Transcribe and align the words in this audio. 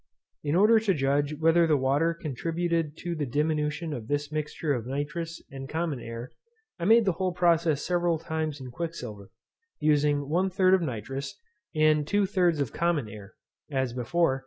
In 0.43 0.55
order 0.55 0.79
to 0.79 0.95
judge 0.95 1.35
whether 1.37 1.67
the 1.67 1.77
water 1.77 2.15
contributed 2.15 2.97
to 3.01 3.13
the 3.13 3.27
diminution 3.27 3.93
of 3.93 4.07
this 4.07 4.31
mixture 4.31 4.73
of 4.73 4.87
nitrous 4.87 5.43
and 5.51 5.69
common 5.69 5.99
air, 5.99 6.31
I 6.79 6.85
made 6.85 7.05
the 7.05 7.11
whole 7.11 7.33
process 7.33 7.85
several 7.85 8.17
times 8.17 8.59
in 8.59 8.71
quicksilver, 8.71 9.29
using 9.79 10.27
one 10.27 10.49
third 10.49 10.73
of 10.73 10.81
nitrous, 10.81 11.37
and 11.75 12.07
two 12.07 12.25
thirds 12.25 12.59
of 12.59 12.73
common 12.73 13.07
air, 13.07 13.35
as 13.69 13.93
before. 13.93 14.39